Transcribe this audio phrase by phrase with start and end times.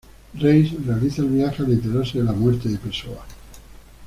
[0.33, 3.23] Reis realiza el viaje al enterarse de la muerte de Pessoa.